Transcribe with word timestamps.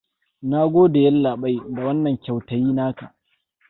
Na 0.49 0.59
gode 0.73 0.99
yallaɓai, 1.05 1.55
da 1.73 1.79
wannan 1.85 2.19
kyautayi 2.23 2.69
na 2.75 2.85
ka. 2.97 3.05